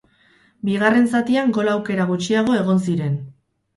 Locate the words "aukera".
1.73-2.07